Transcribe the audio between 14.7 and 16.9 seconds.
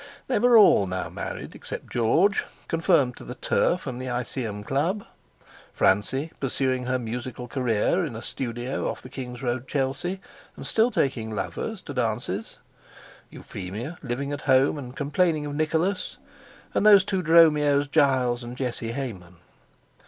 and complaining of Nicholas; and